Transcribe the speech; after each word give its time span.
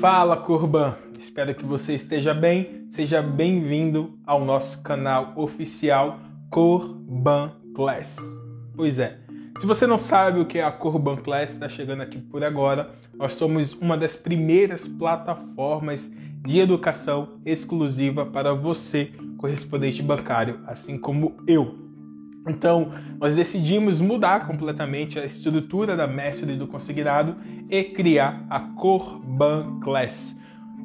Fala 0.00 0.36
Corban, 0.36 0.94
espero 1.18 1.52
que 1.52 1.64
você 1.64 1.94
esteja 1.96 2.32
bem. 2.32 2.86
Seja 2.88 3.20
bem-vindo 3.20 4.16
ao 4.24 4.44
nosso 4.44 4.80
canal 4.84 5.32
oficial 5.34 6.20
Corban 6.50 7.50
Class. 7.74 8.16
Pois 8.76 9.00
é, 9.00 9.18
se 9.58 9.66
você 9.66 9.88
não 9.88 9.98
sabe 9.98 10.38
o 10.38 10.46
que 10.46 10.58
é 10.58 10.62
a 10.62 10.70
Corban 10.70 11.16
Class, 11.16 11.50
está 11.50 11.68
chegando 11.68 12.02
aqui 12.02 12.16
por 12.16 12.44
agora. 12.44 12.90
Nós 13.18 13.34
somos 13.34 13.72
uma 13.72 13.96
das 13.98 14.14
primeiras 14.14 14.86
plataformas 14.86 16.08
de 16.46 16.60
educação 16.60 17.40
exclusiva 17.44 18.24
para 18.24 18.54
você, 18.54 19.10
correspondente 19.36 20.00
bancário, 20.00 20.60
assim 20.68 20.96
como 20.96 21.36
eu. 21.44 21.87
Então, 22.48 22.90
nós 23.20 23.34
decidimos 23.34 24.00
mudar 24.00 24.46
completamente 24.46 25.18
a 25.18 25.24
estrutura 25.24 25.96
da 25.96 26.06
mestre 26.06 26.54
do 26.54 26.66
consignado 26.66 27.36
e 27.68 27.84
criar 27.84 28.46
a 28.48 28.60
Corban 28.60 29.80
Class. 29.80 30.38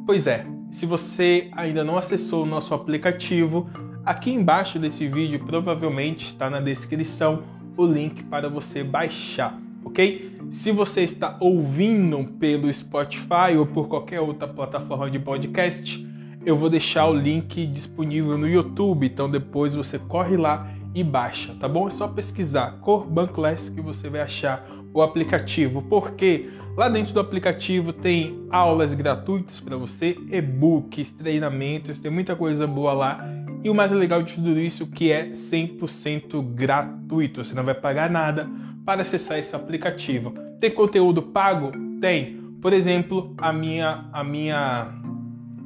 Pois 0.05 0.27
é, 0.27 0.45
se 0.69 0.85
você 0.85 1.49
ainda 1.53 1.83
não 1.83 1.97
acessou 1.97 2.43
o 2.43 2.45
nosso 2.45 2.73
aplicativo, 2.73 3.69
aqui 4.03 4.33
embaixo 4.33 4.77
desse 4.77 5.07
vídeo 5.07 5.39
provavelmente 5.45 6.25
está 6.25 6.49
na 6.49 6.59
descrição 6.59 7.43
o 7.77 7.85
link 7.85 8.23
para 8.23 8.49
você 8.49 8.83
baixar, 8.83 9.57
ok? 9.83 10.37
Se 10.49 10.71
você 10.71 11.01
está 11.01 11.37
ouvindo 11.39 12.23
pelo 12.39 12.71
Spotify 12.71 13.55
ou 13.57 13.65
por 13.65 13.87
qualquer 13.87 14.19
outra 14.19 14.47
plataforma 14.47 15.09
de 15.09 15.17
podcast, 15.19 16.05
eu 16.45 16.57
vou 16.57 16.69
deixar 16.69 17.07
o 17.07 17.13
link 17.13 17.65
disponível 17.65 18.37
no 18.37 18.47
YouTube, 18.47 19.07
então 19.07 19.29
depois 19.29 19.73
você 19.73 19.97
corre 19.97 20.35
lá 20.35 20.69
e 20.93 21.03
baixa, 21.03 21.55
tá 21.59 21.67
bom? 21.67 21.87
É 21.87 21.91
só 21.91 22.07
pesquisar 22.07 22.79
Corban 22.81 23.27
Class 23.27 23.69
que 23.69 23.81
você 23.81 24.09
vai 24.09 24.21
achar 24.21 24.65
o 24.93 25.01
aplicativo, 25.01 25.81
porque 25.81 26.49
lá 26.77 26.87
dentro 26.87 27.13
do 27.13 27.19
aplicativo 27.19 27.91
tem 27.91 28.45
aulas 28.49 28.93
gratuitas 28.93 29.59
para 29.59 29.75
você, 29.75 30.15
e-books, 30.29 31.11
treinamentos, 31.11 31.97
tem 31.97 32.11
muita 32.11 32.35
coisa 32.35 32.67
boa 32.67 32.93
lá. 32.93 33.27
E 33.63 33.69
o 33.69 33.73
mais 33.73 33.91
legal 33.91 34.21
de 34.21 34.33
tudo 34.33 34.59
isso 34.59 34.87
que 34.87 35.11
é 35.11 35.29
100% 35.29 36.41
gratuito, 36.53 37.43
você 37.43 37.55
não 37.55 37.63
vai 37.63 37.73
pagar 37.73 38.09
nada 38.09 38.47
para 38.85 39.01
acessar 39.01 39.39
esse 39.39 39.55
aplicativo. 39.55 40.33
Tem 40.59 40.69
conteúdo 40.69 41.21
pago? 41.21 41.71
Tem. 41.99 42.41
Por 42.61 42.73
exemplo, 42.73 43.33
a 43.37 43.51
minha 43.51 44.05
a 44.11 44.23
minha 44.23 44.93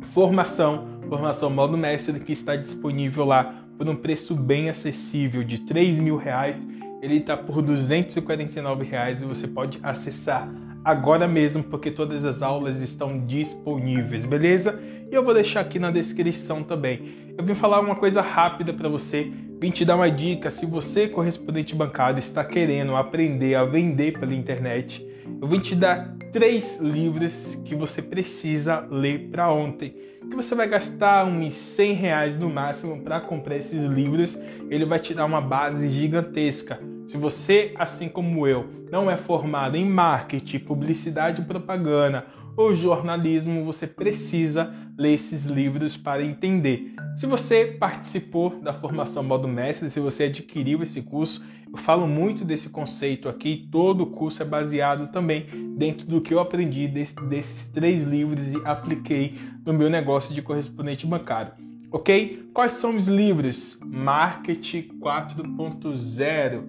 formação, 0.01 0.87
formação 1.09 1.49
modo 1.49 1.77
mestre 1.77 2.19
que 2.19 2.31
está 2.31 2.55
disponível 2.55 3.25
lá 3.25 3.66
por 3.77 3.87
um 3.89 3.95
preço 3.95 4.35
bem 4.35 4.69
acessível 4.69 5.43
de 5.43 5.59
3 5.59 5.99
mil 5.99 6.17
reais. 6.17 6.67
Ele 7.01 7.17
está 7.17 7.37
por 7.37 7.61
249 7.61 8.85
reais 8.85 9.21
e 9.21 9.25
você 9.25 9.47
pode 9.47 9.79
acessar 9.83 10.49
agora 10.87 11.27
mesmo 11.27 11.61
porque 11.63 11.91
todas 11.91 12.23
as 12.23 12.41
aulas 12.41 12.81
estão 12.81 13.25
disponíveis, 13.25 14.25
beleza? 14.25 14.79
E 15.11 15.13
eu 15.13 15.21
vou 15.21 15.33
deixar 15.33 15.59
aqui 15.59 15.77
na 15.79 15.91
descrição 15.91 16.63
também. 16.63 17.33
Eu 17.37 17.43
vim 17.43 17.53
falar 17.53 17.81
uma 17.81 17.95
coisa 17.95 18.21
rápida 18.21 18.71
para 18.73 18.87
você, 18.87 19.29
vim 19.59 19.69
te 19.69 19.83
dar 19.83 19.97
uma 19.97 20.09
dica. 20.09 20.49
Se 20.49 20.65
você, 20.65 21.07
correspondente 21.07 21.75
bancário, 21.75 22.19
está 22.19 22.43
querendo 22.43 22.95
aprender 22.95 23.55
a 23.55 23.65
vender 23.65 24.17
pela 24.17 24.33
internet, 24.33 25.05
eu 25.41 25.47
vim 25.47 25.59
te 25.59 25.75
dar 25.75 26.16
três 26.31 26.77
livros 26.79 27.55
que 27.65 27.75
você 27.75 28.01
precisa 28.01 28.87
ler 28.89 29.29
para 29.29 29.51
ontem 29.51 30.07
que 30.29 30.35
você 30.35 30.53
vai 30.53 30.67
gastar 30.67 31.25
uns 31.25 31.53
100 31.53 31.93
reais 31.93 32.39
no 32.39 32.49
máximo 32.49 33.01
para 33.01 33.19
comprar 33.19 33.55
esses 33.55 33.85
livros. 33.85 34.37
Ele 34.69 34.85
vai 34.85 34.99
te 34.99 35.13
dar 35.13 35.25
uma 35.25 35.41
base 35.41 35.87
gigantesca. 35.89 36.79
Se 37.05 37.17
você, 37.17 37.73
assim 37.75 38.09
como 38.09 38.45
eu, 38.45 38.67
não 38.91 39.09
é 39.09 39.15
formado 39.15 39.77
em 39.77 39.85
marketing, 39.85 40.59
publicidade 40.59 41.41
e 41.41 41.45
propaganda 41.45 42.25
ou 42.57 42.75
jornalismo, 42.75 43.63
você 43.63 43.87
precisa 43.87 44.73
ler 44.97 45.13
esses 45.13 45.45
livros 45.45 45.95
para 45.95 46.23
entender. 46.23 46.93
Se 47.15 47.25
você 47.25 47.65
participou 47.65 48.59
da 48.61 48.73
formação 48.73 49.23
modo 49.23 49.47
mestre, 49.47 49.89
se 49.89 49.99
você 49.99 50.25
adquiriu 50.25 50.81
esse 50.81 51.03
curso, 51.03 51.45
eu 51.71 51.77
falo 51.77 52.07
muito 52.07 52.45
desse 52.45 52.69
conceito 52.69 53.27
aqui, 53.29 53.67
todo 53.71 54.01
o 54.01 54.07
curso 54.07 54.41
é 54.41 54.45
baseado 54.45 55.11
também 55.11 55.45
dentro 55.77 56.07
do 56.07 56.21
que 56.21 56.33
eu 56.33 56.39
aprendi 56.39 56.87
desse, 56.87 57.15
desses 57.27 57.67
três 57.67 58.03
livros 58.03 58.53
e 58.53 58.61
apliquei 58.65 59.37
no 59.65 59.73
meu 59.73 59.89
negócio 59.89 60.33
de 60.33 60.41
correspondente 60.41 61.05
bancário. 61.05 61.53
Ok? 61.91 62.49
Quais 62.53 62.73
são 62.73 62.95
os 62.95 63.07
livros? 63.07 63.79
Marketing 63.85 64.89
4.0. 64.99 66.63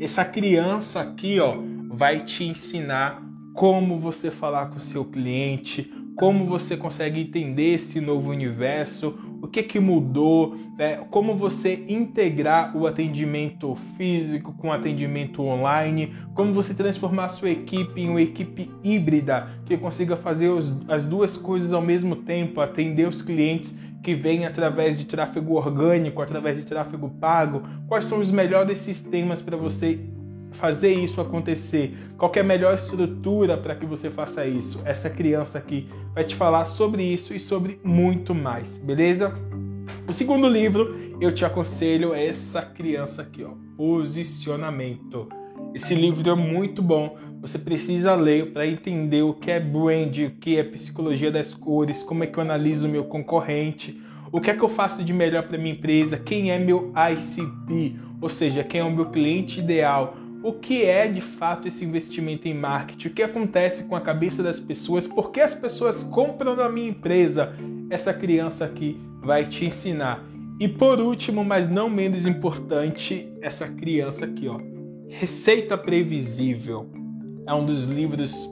Essa 0.00 0.24
criança 0.24 1.00
aqui, 1.00 1.38
ó, 1.38 1.56
vai 1.90 2.24
te 2.24 2.44
ensinar 2.44 3.22
como 3.54 3.98
você 3.98 4.30
falar 4.30 4.66
com 4.66 4.76
o 4.76 4.80
seu 4.80 5.04
cliente, 5.04 5.90
como 6.16 6.46
você 6.46 6.76
consegue 6.76 7.20
entender 7.20 7.74
esse 7.74 8.00
novo 8.00 8.30
universo, 8.30 9.18
o 9.42 9.46
que, 9.48 9.62
que 9.62 9.78
mudou, 9.78 10.56
né? 10.78 10.96
como 11.10 11.34
você 11.34 11.84
integrar 11.88 12.76
o 12.76 12.86
atendimento 12.86 13.74
físico 13.96 14.52
com 14.54 14.68
o 14.68 14.72
atendimento 14.72 15.42
online, 15.42 16.14
como 16.34 16.52
você 16.52 16.74
transformar 16.74 17.26
a 17.26 17.28
sua 17.28 17.50
equipe 17.50 18.00
em 18.00 18.08
uma 18.08 18.22
equipe 18.22 18.70
híbrida 18.82 19.48
que 19.64 19.76
consiga 19.76 20.16
fazer 20.16 20.48
os, 20.48 20.74
as 20.88 21.04
duas 21.04 21.36
coisas 21.36 21.72
ao 21.72 21.82
mesmo 21.82 22.16
tempo, 22.16 22.60
atender 22.60 23.08
os 23.08 23.22
clientes 23.22 23.78
que 24.02 24.14
vêm 24.14 24.46
através 24.46 24.98
de 24.98 25.04
tráfego 25.04 25.54
orgânico, 25.54 26.22
através 26.22 26.56
de 26.56 26.64
tráfego 26.64 27.10
pago, 27.20 27.62
quais 27.88 28.04
são 28.04 28.20
os 28.20 28.30
melhores 28.30 28.78
sistemas 28.78 29.42
para 29.42 29.56
você 29.56 29.98
fazer 30.52 30.92
isso 30.94 31.20
acontecer? 31.20 31.96
Qual 32.16 32.32
é 32.34 32.40
a 32.40 32.44
melhor 32.44 32.74
estrutura 32.74 33.56
para 33.56 33.74
que 33.74 33.84
você 33.84 34.08
faça 34.10 34.46
isso? 34.46 34.80
Essa 34.84 35.10
criança 35.10 35.58
aqui 35.58 35.88
vai 36.14 36.24
te 36.24 36.34
falar 36.34 36.66
sobre 36.66 37.02
isso 37.02 37.34
e 37.34 37.40
sobre 37.40 37.80
muito 37.84 38.34
mais, 38.34 38.78
beleza? 38.78 39.32
O 40.08 40.12
segundo 40.12 40.48
livro 40.48 41.16
eu 41.20 41.32
te 41.32 41.44
aconselho 41.44 42.12
é 42.12 42.26
essa 42.26 42.62
criança 42.62 43.22
aqui, 43.22 43.44
ó, 43.44 43.52
Posicionamento. 43.76 45.28
Esse 45.74 45.94
livro 45.94 46.30
é 46.30 46.34
muito 46.34 46.82
bom. 46.82 47.18
Você 47.40 47.58
precisa 47.58 48.14
ler 48.14 48.52
para 48.52 48.66
entender 48.66 49.22
o 49.22 49.34
que 49.34 49.50
é 49.50 49.60
brand, 49.60 50.16
o 50.18 50.30
que 50.30 50.58
é 50.58 50.64
psicologia 50.64 51.30
das 51.30 51.54
cores, 51.54 52.02
como 52.02 52.24
é 52.24 52.26
que 52.26 52.38
eu 52.38 52.42
analiso 52.42 52.86
o 52.86 52.90
meu 52.90 53.04
concorrente, 53.04 54.00
o 54.32 54.40
que 54.40 54.50
é 54.50 54.54
que 54.54 54.62
eu 54.62 54.68
faço 54.68 55.04
de 55.04 55.12
melhor 55.12 55.42
para 55.44 55.58
minha 55.58 55.74
empresa, 55.74 56.18
quem 56.18 56.50
é 56.50 56.58
meu 56.58 56.92
ICP, 56.94 57.96
ou 58.20 58.28
seja, 58.28 58.64
quem 58.64 58.80
é 58.80 58.84
o 58.84 58.90
meu 58.90 59.06
cliente 59.06 59.60
ideal, 59.60 60.16
o 60.46 60.52
que 60.52 60.84
é 60.84 61.08
de 61.08 61.20
fato 61.20 61.66
esse 61.66 61.84
investimento 61.84 62.46
em 62.46 62.54
marketing, 62.54 63.08
o 63.08 63.10
que 63.10 63.22
acontece 63.24 63.82
com 63.82 63.96
a 63.96 64.00
cabeça 64.00 64.44
das 64.44 64.60
pessoas, 64.60 65.04
por 65.04 65.32
que 65.32 65.40
as 65.40 65.56
pessoas 65.56 66.04
compram 66.04 66.54
na 66.54 66.68
minha 66.68 66.88
empresa. 66.88 67.52
Essa 67.90 68.14
criança 68.14 68.64
aqui 68.64 68.96
vai 69.20 69.44
te 69.44 69.64
ensinar. 69.64 70.24
E 70.60 70.68
por 70.68 71.00
último, 71.00 71.44
mas 71.44 71.68
não 71.68 71.90
menos 71.90 72.28
importante, 72.28 73.28
essa 73.42 73.66
criança 73.66 74.24
aqui, 74.24 74.46
ó. 74.46 74.60
Receita 75.08 75.76
Previsível. 75.76 76.88
É 77.44 77.52
um 77.52 77.66
dos 77.66 77.82
livros 77.82 78.48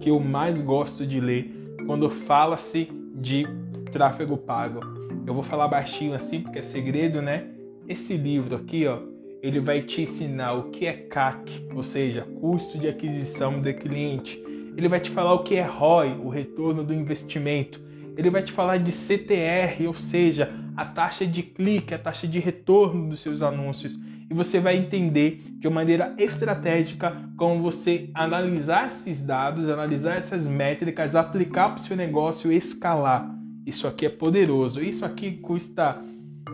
que 0.00 0.10
eu 0.10 0.18
mais 0.18 0.60
gosto 0.60 1.06
de 1.06 1.20
ler 1.20 1.76
quando 1.86 2.10
fala-se 2.10 2.88
de 3.14 3.46
tráfego 3.92 4.36
pago. 4.36 4.80
Eu 5.24 5.32
vou 5.32 5.44
falar 5.44 5.68
baixinho 5.68 6.12
assim 6.12 6.40
porque 6.40 6.58
é 6.58 6.62
segredo, 6.62 7.22
né? 7.22 7.44
Esse 7.86 8.16
livro 8.16 8.56
aqui, 8.56 8.84
ó, 8.84 8.98
ele 9.46 9.60
vai 9.60 9.80
te 9.80 10.02
ensinar 10.02 10.54
o 10.54 10.70
que 10.70 10.86
é 10.86 10.92
CAC, 10.92 11.68
ou 11.72 11.82
seja, 11.82 12.22
custo 12.40 12.76
de 12.78 12.88
aquisição 12.88 13.60
de 13.60 13.72
cliente. 13.74 14.42
Ele 14.76 14.88
vai 14.88 14.98
te 14.98 15.08
falar 15.08 15.34
o 15.34 15.44
que 15.44 15.54
é 15.54 15.62
ROI, 15.62 16.18
o 16.18 16.28
retorno 16.28 16.82
do 16.82 16.92
investimento. 16.92 17.80
Ele 18.16 18.28
vai 18.28 18.42
te 18.42 18.50
falar 18.50 18.78
de 18.78 18.90
CTR, 18.90 19.86
ou 19.86 19.94
seja, 19.94 20.52
a 20.76 20.84
taxa 20.84 21.24
de 21.24 21.44
clique, 21.44 21.94
a 21.94 21.98
taxa 21.98 22.26
de 22.26 22.40
retorno 22.40 23.08
dos 23.08 23.20
seus 23.20 23.40
anúncios. 23.40 23.96
E 24.28 24.34
você 24.34 24.58
vai 24.58 24.76
entender 24.76 25.38
de 25.52 25.68
uma 25.68 25.76
maneira 25.76 26.12
estratégica 26.18 27.16
como 27.36 27.62
você 27.62 28.10
analisar 28.14 28.88
esses 28.88 29.20
dados, 29.20 29.68
analisar 29.68 30.16
essas 30.16 30.48
métricas, 30.48 31.14
aplicar 31.14 31.68
para 31.68 31.80
o 31.80 31.84
seu 31.84 31.96
negócio 31.96 32.50
e 32.50 32.56
escalar. 32.56 33.32
Isso 33.64 33.86
aqui 33.86 34.06
é 34.06 34.10
poderoso. 34.10 34.82
Isso 34.82 35.04
aqui 35.04 35.36
custa 35.36 36.02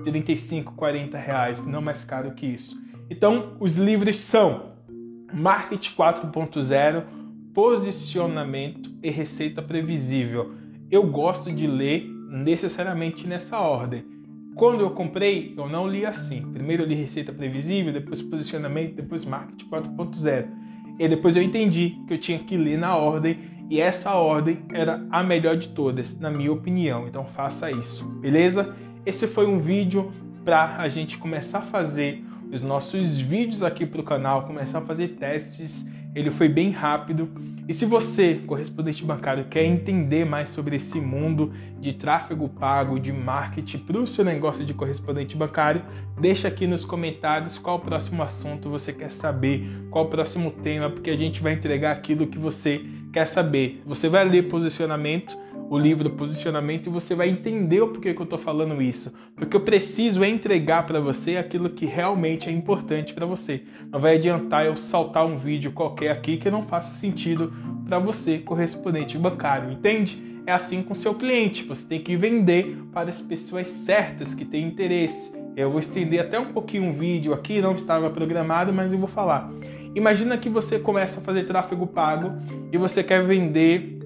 35, 0.04 0.74
40 0.74 1.16
reais, 1.16 1.64
não 1.64 1.80
mais 1.80 2.04
caro 2.04 2.32
que 2.32 2.44
isso. 2.44 2.81
Então, 3.12 3.58
os 3.60 3.76
livros 3.76 4.18
são 4.20 4.72
Marketing 5.34 5.94
4.0, 5.94 7.04
Posicionamento 7.52 8.90
e 9.02 9.10
Receita 9.10 9.60
Previsível. 9.60 10.54
Eu 10.90 11.06
gosto 11.06 11.52
de 11.52 11.66
ler 11.66 12.06
necessariamente 12.30 13.26
nessa 13.26 13.58
ordem. 13.60 14.02
Quando 14.54 14.80
eu 14.80 14.92
comprei, 14.92 15.52
eu 15.58 15.68
não 15.68 15.86
li 15.86 16.06
assim. 16.06 16.40
Primeiro 16.54 16.84
eu 16.84 16.86
li 16.86 16.94
Receita 16.94 17.34
Previsível, 17.34 17.92
depois 17.92 18.22
Posicionamento, 18.22 18.94
depois 18.94 19.26
Marketing 19.26 19.68
4.0. 19.68 20.48
E 20.98 21.06
depois 21.06 21.36
eu 21.36 21.42
entendi 21.42 21.98
que 22.08 22.14
eu 22.14 22.18
tinha 22.18 22.38
que 22.38 22.56
ler 22.56 22.78
na 22.78 22.96
ordem 22.96 23.40
e 23.68 23.78
essa 23.78 24.14
ordem 24.14 24.64
era 24.72 25.06
a 25.10 25.22
melhor 25.22 25.58
de 25.58 25.68
todas, 25.68 26.18
na 26.18 26.30
minha 26.30 26.50
opinião. 26.50 27.06
Então 27.06 27.26
faça 27.26 27.70
isso, 27.70 28.08
beleza? 28.08 28.74
Esse 29.04 29.26
foi 29.26 29.46
um 29.46 29.58
vídeo 29.58 30.10
para 30.46 30.78
a 30.78 30.88
gente 30.88 31.18
começar 31.18 31.58
a 31.58 31.62
fazer 31.62 32.31
os 32.52 32.60
nossos 32.60 33.19
vídeos 33.19 33.62
aqui 33.62 33.87
para 33.87 34.00
o 34.00 34.04
canal, 34.04 34.43
começar 34.43 34.78
a 34.78 34.82
fazer 34.82 35.08
testes. 35.08 35.87
Ele 36.14 36.31
foi 36.31 36.49
bem 36.49 36.70
rápido. 36.70 37.31
E 37.66 37.72
se 37.72 37.87
você, 37.87 38.43
correspondente 38.46 39.02
bancário, 39.02 39.46
quer 39.46 39.64
entender 39.64 40.26
mais 40.26 40.50
sobre 40.50 40.76
esse 40.76 41.00
mundo 41.00 41.52
de 41.81 41.94
tráfego 41.94 42.49
pago, 42.49 43.00
de 43.00 43.10
marketing 43.10 43.78
para 43.78 43.99
o 43.99 44.06
seu 44.06 44.22
negócio 44.22 44.66
de 44.66 44.75
correspondente 44.75 45.34
bancário, 45.34 45.82
deixa 46.20 46.49
aqui 46.49 46.66
nos 46.66 46.84
comentários 46.84 47.56
qual 47.56 47.76
o 47.76 47.81
próximo 47.81 48.22
assunto 48.22 48.69
você 48.69 48.93
quer 48.93 49.10
saber, 49.10 49.87
qual 49.90 50.05
o 50.05 50.08
próximo 50.08 50.50
tema, 50.50 50.90
porque 50.90 51.08
a 51.08 51.16
gente 51.16 51.40
vai 51.40 51.55
entregar 51.55 51.93
aquilo 51.93 52.26
que 52.26 52.38
você 52.38 52.84
quer 53.12 53.25
saber. 53.25 53.82
Você 53.87 54.08
vai 54.08 54.28
ler 54.28 54.48
posicionamento 54.48 55.34
o 55.72 55.78
livro 55.78 56.10
Posicionamento 56.10 56.88
e 56.88 56.90
você 56.90 57.14
vai 57.14 57.30
entender 57.30 57.80
o 57.80 57.88
porquê 57.88 58.12
que 58.12 58.20
eu 58.20 58.24
estou 58.24 58.38
falando 58.38 58.82
isso. 58.82 59.10
Porque 59.34 59.56
eu 59.56 59.60
preciso 59.62 60.22
entregar 60.22 60.86
para 60.86 61.00
você 61.00 61.38
aquilo 61.38 61.70
que 61.70 61.86
realmente 61.86 62.46
é 62.46 62.52
importante 62.52 63.14
para 63.14 63.24
você. 63.24 63.62
Não 63.90 63.98
vai 63.98 64.16
adiantar 64.16 64.66
eu 64.66 64.76
saltar 64.76 65.24
um 65.24 65.38
vídeo 65.38 65.72
qualquer 65.72 66.10
aqui 66.10 66.36
que 66.36 66.50
não 66.50 66.62
faça 66.62 66.92
sentido 66.92 67.54
para 67.86 67.98
você, 67.98 68.36
correspondente 68.36 69.16
bancário, 69.16 69.72
entende? 69.72 70.42
É 70.46 70.52
assim 70.52 70.82
com 70.82 70.94
seu 70.94 71.14
cliente. 71.14 71.64
Você 71.64 71.88
tem 71.88 72.02
que 72.02 72.19
vender 72.19 72.76
para 72.92 73.08
as 73.08 73.22
pessoas 73.22 73.69
certas 73.69 74.34
que 74.34 74.44
têm 74.44 74.66
interesse. 74.66 75.34
Eu 75.56 75.70
vou 75.70 75.80
estender 75.80 76.20
até 76.20 76.38
um 76.38 76.52
pouquinho 76.52 76.84
um 76.84 76.92
vídeo 76.92 77.32
aqui, 77.32 77.62
não 77.62 77.74
estava 77.74 78.10
programado, 78.10 78.74
mas 78.74 78.92
eu 78.92 78.98
vou 78.98 79.08
falar. 79.08 79.50
Imagina 79.94 80.36
que 80.36 80.50
você 80.50 80.78
começa 80.78 81.20
a 81.20 81.22
fazer 81.22 81.44
tráfego 81.44 81.86
pago 81.86 82.34
e 82.70 82.76
você 82.76 83.02
quer 83.02 83.24
vender 83.24 84.01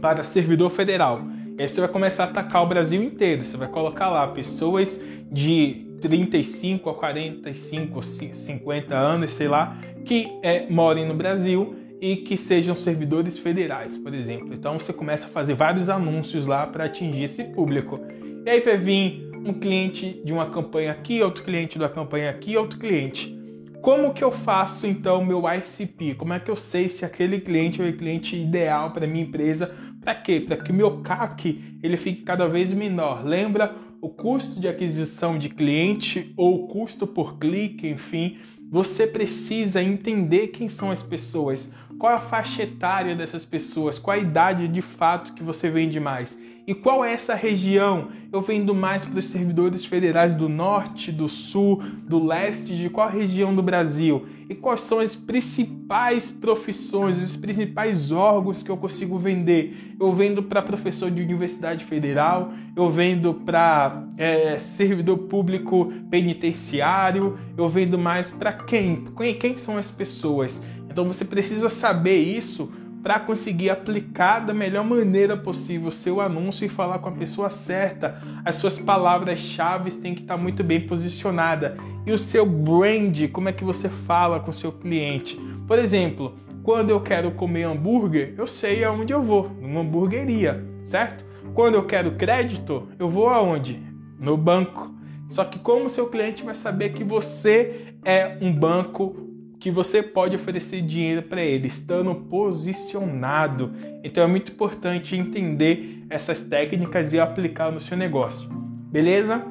para 0.00 0.24
servidor 0.24 0.70
federal. 0.70 1.22
E 1.58 1.62
aí 1.62 1.68
você 1.68 1.80
vai 1.80 1.88
começar 1.88 2.24
a 2.24 2.26
atacar 2.28 2.62
o 2.62 2.66
Brasil 2.66 3.02
inteiro. 3.02 3.42
Você 3.42 3.56
vai 3.56 3.68
colocar 3.68 4.08
lá 4.08 4.26
pessoas 4.28 5.04
de 5.30 5.86
35 6.00 6.88
a 6.88 6.94
45, 6.94 8.02
50 8.02 8.96
anos, 8.96 9.30
sei 9.32 9.48
lá, 9.48 9.76
que 10.04 10.28
é, 10.42 10.68
morem 10.70 11.06
no 11.06 11.14
Brasil 11.14 11.74
e 12.00 12.16
que 12.16 12.36
sejam 12.36 12.76
servidores 12.76 13.38
federais, 13.38 13.98
por 13.98 14.14
exemplo. 14.14 14.54
Então 14.54 14.78
você 14.78 14.92
começa 14.92 15.26
a 15.26 15.30
fazer 15.30 15.54
vários 15.54 15.88
anúncios 15.88 16.46
lá 16.46 16.66
para 16.66 16.84
atingir 16.84 17.24
esse 17.24 17.44
público. 17.44 18.00
E 18.46 18.48
aí 18.48 18.60
vai 18.60 18.76
vir 18.76 19.28
um 19.44 19.52
cliente 19.52 20.20
de 20.24 20.32
uma 20.32 20.50
campanha 20.50 20.92
aqui, 20.92 21.22
outro 21.22 21.42
cliente 21.42 21.78
da 21.78 21.88
campanha 21.88 22.30
aqui, 22.30 22.56
outro 22.56 22.78
cliente. 22.78 23.36
Como 23.80 24.12
que 24.12 24.24
eu 24.24 24.30
faço 24.30 24.86
então 24.86 25.24
meu 25.24 25.42
ICP? 25.48 26.14
Como 26.14 26.32
é 26.32 26.40
que 26.40 26.50
eu 26.50 26.56
sei 26.56 26.88
se 26.88 27.04
aquele 27.04 27.40
cliente 27.40 27.80
é 27.80 27.84
o 27.88 27.96
cliente 27.96 28.36
ideal 28.36 28.90
para 28.90 29.06
minha 29.06 29.24
empresa 29.24 29.72
para 30.00 30.14
quê? 30.14 30.40
Para 30.40 30.56
que 30.56 30.70
o 30.70 30.74
meu 30.74 31.00
CAC 31.00 31.78
ele 31.82 31.96
fique 31.96 32.22
cada 32.22 32.48
vez 32.48 32.72
menor. 32.72 33.24
Lembra 33.24 33.74
o 34.00 34.08
custo 34.08 34.60
de 34.60 34.68
aquisição 34.68 35.38
de 35.38 35.48
cliente 35.48 36.32
ou 36.36 36.64
o 36.64 36.68
custo 36.68 37.06
por 37.06 37.38
clique, 37.38 37.88
enfim, 37.88 38.38
você 38.70 39.06
precisa 39.06 39.82
entender 39.82 40.48
quem 40.48 40.68
são 40.68 40.90
as 40.90 41.02
pessoas, 41.02 41.72
qual 41.98 42.14
a 42.14 42.20
faixa 42.20 42.62
etária 42.62 43.16
dessas 43.16 43.44
pessoas, 43.44 43.98
qual 43.98 44.16
a 44.16 44.20
idade 44.20 44.68
de 44.68 44.82
fato 44.82 45.32
que 45.32 45.42
você 45.42 45.70
vende 45.70 45.98
mais. 45.98 46.38
E 46.68 46.74
qual 46.74 47.02
é 47.02 47.14
essa 47.14 47.34
região? 47.34 48.08
Eu 48.30 48.42
vendo 48.42 48.74
mais 48.74 49.02
para 49.06 49.18
os 49.18 49.24
servidores 49.24 49.86
federais 49.86 50.34
do 50.34 50.50
norte, 50.50 51.10
do 51.10 51.26
sul, 51.26 51.82
do 52.06 52.22
leste, 52.22 52.76
de 52.76 52.90
qual 52.90 53.08
região 53.08 53.56
do 53.56 53.62
Brasil? 53.62 54.26
E 54.50 54.54
quais 54.54 54.82
são 54.82 54.98
as 54.98 55.16
principais 55.16 56.30
profissões, 56.30 57.22
os 57.22 57.38
principais 57.38 58.12
órgãos 58.12 58.62
que 58.62 58.68
eu 58.68 58.76
consigo 58.76 59.18
vender? 59.18 59.96
Eu 59.98 60.12
vendo 60.12 60.42
para 60.42 60.60
professor 60.60 61.10
de 61.10 61.22
universidade 61.22 61.86
federal, 61.86 62.52
eu 62.76 62.90
vendo 62.90 63.32
para 63.32 64.04
é, 64.18 64.58
servidor 64.58 65.16
público 65.20 65.90
penitenciário, 66.10 67.38
eu 67.56 67.66
vendo 67.66 67.96
mais 67.96 68.30
para 68.30 68.52
quem? 68.52 69.06
Quem 69.40 69.56
são 69.56 69.78
as 69.78 69.90
pessoas? 69.90 70.62
Então 70.90 71.06
você 71.06 71.24
precisa 71.24 71.70
saber 71.70 72.18
isso 72.18 72.70
para 73.08 73.20
conseguir 73.20 73.70
aplicar 73.70 74.40
da 74.40 74.52
melhor 74.52 74.84
maneira 74.84 75.34
possível 75.34 75.88
o 75.88 75.90
seu 75.90 76.20
anúncio 76.20 76.66
e 76.66 76.68
falar 76.68 76.98
com 76.98 77.08
a 77.08 77.12
pessoa 77.12 77.48
certa. 77.48 78.20
As 78.44 78.56
suas 78.56 78.78
palavras-chave 78.78 79.90
têm 79.92 80.14
que 80.14 80.20
estar 80.20 80.36
muito 80.36 80.62
bem 80.62 80.86
posicionada. 80.86 81.78
E 82.04 82.12
o 82.12 82.18
seu 82.18 82.44
brand, 82.44 83.30
como 83.32 83.48
é 83.48 83.52
que 83.52 83.64
você 83.64 83.88
fala 83.88 84.40
com 84.40 84.50
o 84.50 84.52
seu 84.52 84.70
cliente? 84.70 85.40
Por 85.66 85.78
exemplo, 85.78 86.36
quando 86.62 86.90
eu 86.90 87.00
quero 87.00 87.30
comer 87.30 87.62
hambúrguer, 87.62 88.34
eu 88.36 88.46
sei 88.46 88.84
aonde 88.84 89.14
eu 89.14 89.22
vou, 89.22 89.48
numa 89.58 89.80
hamburgueria, 89.80 90.62
certo? 90.82 91.24
Quando 91.54 91.76
eu 91.76 91.86
quero 91.86 92.16
crédito, 92.16 92.88
eu 92.98 93.08
vou 93.08 93.30
aonde? 93.30 93.82
No 94.20 94.36
banco. 94.36 94.94
Só 95.26 95.46
que 95.46 95.58
como 95.58 95.86
o 95.86 95.90
seu 95.90 96.08
cliente 96.10 96.44
vai 96.44 96.54
saber 96.54 96.90
que 96.90 97.04
você 97.04 97.86
é 98.04 98.36
um 98.42 98.52
banco 98.52 99.27
que 99.58 99.70
você 99.70 100.02
pode 100.02 100.36
oferecer 100.36 100.82
dinheiro 100.82 101.22
para 101.22 101.42
ele, 101.42 101.66
estando 101.66 102.14
posicionado. 102.14 103.72
Então 104.04 104.22
é 104.22 104.26
muito 104.26 104.52
importante 104.52 105.16
entender 105.16 106.04
essas 106.08 106.42
técnicas 106.42 107.12
e 107.12 107.18
aplicar 107.18 107.72
no 107.72 107.80
seu 107.80 107.96
negócio. 107.96 108.48
Beleza? 108.90 109.44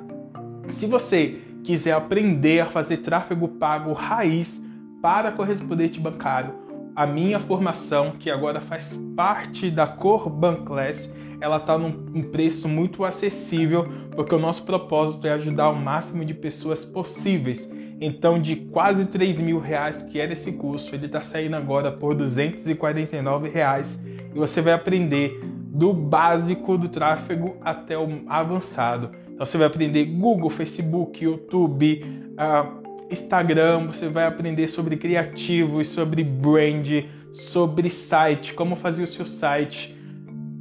Se 0.68 0.86
você 0.86 1.39
quiser 1.63 1.94
aprender 1.94 2.62
a 2.62 2.65
fazer 2.65 2.98
tráfego 2.98 3.48
pago 3.48 3.94
raiz 3.94 4.62
para 5.01 5.31
correspondente 5.31 6.00
bancário, 6.00 6.54
a 6.95 7.06
minha 7.06 7.39
formação, 7.39 8.12
que 8.12 8.30
agora 8.31 8.59
faz 8.59 9.00
parte 9.15 9.69
da 9.69 9.86
Core 9.86 10.31
Class, 10.65 11.12
ela 11.39 11.57
está 11.57 11.77
num 11.77 12.24
preço 12.24 12.68
muito 12.68 13.06
acessível, 13.06 13.88
porque 14.15 14.33
o 14.33 14.39
nosso 14.39 14.63
propósito 14.63 15.27
é 15.27 15.33
ajudar 15.33 15.69
o 15.69 15.75
máximo 15.75 16.25
de 16.25 16.33
pessoas 16.33 16.83
possíveis. 16.83 17.71
Então, 17.99 18.39
de 18.39 18.55
quase 18.55 19.05
3 19.05 19.39
mil 19.39 19.59
reais 19.59 20.03
que 20.03 20.19
era 20.19 20.33
esse 20.33 20.51
curso, 20.51 20.94
ele 20.94 21.07
está 21.07 21.21
saindo 21.21 21.55
agora 21.55 21.91
por 21.91 22.13
249 22.13 23.49
reais 23.49 24.01
e 24.33 24.38
você 24.38 24.61
vai 24.61 24.73
aprender 24.73 25.41
do 25.44 25.94
básico 25.94 26.77
do 26.77 26.89
tráfego 26.89 27.57
até 27.61 27.97
o 27.97 28.07
avançado. 28.27 29.11
Então, 29.33 29.45
você 29.45 29.57
vai 29.57 29.67
aprender 29.67 30.05
Google, 30.05 30.49
Facebook, 30.49 31.23
YouTube, 31.23 32.03
uh, 32.33 32.88
Instagram, 33.11 33.88
você 33.88 34.09
vai 34.09 34.25
aprender 34.25 34.67
sobre 34.67 34.97
criativos, 34.97 35.88
sobre 35.88 36.23
brand, 36.23 36.88
sobre 37.31 37.89
site, 37.89 38.53
como 38.53 38.75
fazer 38.75 39.03
o 39.03 39.07
seu 39.07 39.25
site. 39.25 39.95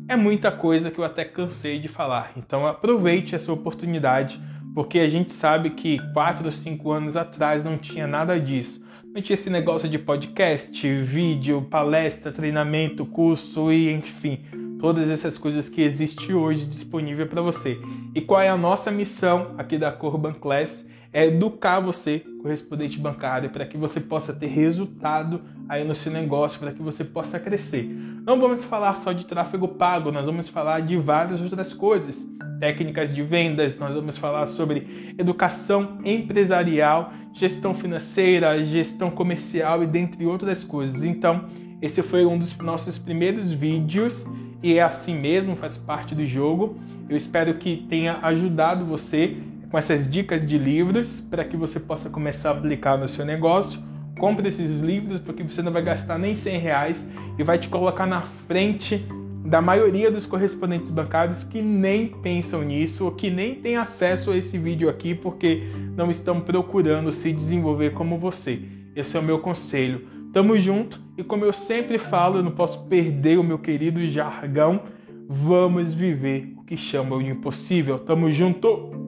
É 0.08 0.16
muita 0.16 0.52
coisa 0.52 0.90
que 0.90 0.98
eu 0.98 1.04
até 1.04 1.24
cansei 1.24 1.78
de 1.78 1.88
falar. 1.88 2.32
Então, 2.36 2.66
aproveite 2.66 3.34
essa 3.34 3.52
oportunidade 3.52 4.40
porque 4.76 4.98
a 4.98 5.08
gente 5.08 5.32
sabe 5.32 5.70
que 5.70 5.98
quatro 6.12 6.44
ou 6.44 6.52
cinco 6.52 6.92
anos 6.92 7.16
atrás 7.16 7.64
não 7.64 7.78
tinha 7.78 8.06
nada 8.06 8.38
disso. 8.38 8.84
Não 9.02 9.22
tinha 9.22 9.32
esse 9.32 9.48
negócio 9.48 9.88
de 9.88 9.98
podcast, 9.98 10.86
vídeo, 10.98 11.62
palestra, 11.62 12.30
treinamento, 12.30 13.06
curso 13.06 13.72
e 13.72 13.90
enfim, 13.90 14.38
todas 14.78 15.08
essas 15.08 15.38
coisas 15.38 15.70
que 15.70 15.80
existe 15.80 16.34
hoje 16.34 16.66
disponível 16.66 17.26
para 17.26 17.40
você. 17.40 17.80
E 18.14 18.20
qual 18.20 18.38
é 18.38 18.50
a 18.50 18.56
nossa 18.56 18.90
missão 18.90 19.54
aqui 19.56 19.78
da 19.78 19.90
Corban 19.90 20.34
Class? 20.34 20.86
É 21.10 21.24
educar 21.24 21.80
você, 21.80 22.22
correspondente 22.42 22.98
bancário, 22.98 23.48
para 23.48 23.64
que 23.64 23.78
você 23.78 23.98
possa 23.98 24.34
ter 24.34 24.48
resultado 24.48 25.40
aí 25.70 25.84
no 25.84 25.94
seu 25.94 26.12
negócio, 26.12 26.60
para 26.60 26.72
que 26.72 26.82
você 26.82 27.02
possa 27.02 27.40
crescer. 27.40 27.84
Não 28.26 28.38
vamos 28.38 28.62
falar 28.62 28.94
só 28.96 29.12
de 29.12 29.24
tráfego 29.24 29.68
pago, 29.68 30.12
nós 30.12 30.26
vamos 30.26 30.48
falar 30.50 30.80
de 30.80 30.98
várias 30.98 31.40
outras 31.40 31.72
coisas 31.72 32.28
técnicas 32.58 33.14
de 33.14 33.22
vendas, 33.22 33.78
nós 33.78 33.94
vamos 33.94 34.16
falar 34.16 34.46
sobre 34.46 35.14
educação 35.18 35.98
empresarial, 36.04 37.12
gestão 37.32 37.74
financeira, 37.74 38.62
gestão 38.62 39.10
comercial 39.10 39.82
e 39.82 39.86
dentre 39.86 40.24
outras 40.26 40.64
coisas. 40.64 41.04
Então, 41.04 41.46
esse 41.80 42.02
foi 42.02 42.24
um 42.24 42.38
dos 42.38 42.56
nossos 42.58 42.98
primeiros 42.98 43.52
vídeos 43.52 44.26
e 44.62 44.78
é 44.78 44.82
assim 44.82 45.18
mesmo, 45.18 45.54
faz 45.54 45.76
parte 45.76 46.14
do 46.14 46.24
jogo. 46.24 46.78
Eu 47.08 47.16
espero 47.16 47.54
que 47.54 47.86
tenha 47.88 48.18
ajudado 48.22 48.84
você 48.84 49.36
com 49.70 49.76
essas 49.76 50.10
dicas 50.10 50.46
de 50.46 50.56
livros 50.56 51.20
para 51.20 51.44
que 51.44 51.56
você 51.56 51.78
possa 51.78 52.08
começar 52.08 52.50
a 52.50 52.52
aplicar 52.52 52.96
no 52.96 53.08
seu 53.08 53.24
negócio. 53.24 53.80
Compre 54.18 54.48
esses 54.48 54.80
livros 54.80 55.18
porque 55.18 55.42
você 55.42 55.60
não 55.60 55.70
vai 55.70 55.82
gastar 55.82 56.18
nem 56.18 56.34
100 56.34 56.58
reais 56.58 57.06
e 57.38 57.42
vai 57.42 57.58
te 57.58 57.68
colocar 57.68 58.06
na 58.06 58.22
frente 58.22 59.04
da 59.48 59.62
maioria 59.62 60.10
dos 60.10 60.26
correspondentes 60.26 60.90
bancários 60.90 61.44
que 61.44 61.62
nem 61.62 62.08
pensam 62.08 62.62
nisso 62.62 63.04
ou 63.04 63.12
que 63.12 63.30
nem 63.30 63.54
têm 63.54 63.76
acesso 63.76 64.32
a 64.32 64.36
esse 64.36 64.58
vídeo 64.58 64.88
aqui 64.88 65.14
porque 65.14 65.62
não 65.96 66.10
estão 66.10 66.40
procurando 66.40 67.12
se 67.12 67.32
desenvolver 67.32 67.92
como 67.92 68.18
você. 68.18 68.60
Esse 68.94 69.16
é 69.16 69.20
o 69.20 69.22
meu 69.22 69.38
conselho. 69.38 70.06
Tamo 70.32 70.58
junto 70.58 71.00
e 71.16 71.22
como 71.22 71.44
eu 71.44 71.52
sempre 71.52 71.96
falo, 71.96 72.38
eu 72.38 72.42
não 72.42 72.50
posso 72.50 72.86
perder 72.88 73.38
o 73.38 73.44
meu 73.44 73.58
querido 73.58 74.04
jargão. 74.06 74.82
Vamos 75.28 75.94
viver 75.94 76.52
o 76.56 76.62
que 76.62 76.76
chamam 76.76 77.22
de 77.22 77.30
impossível. 77.30 77.98
Tamo 77.98 78.30
junto! 78.30 79.05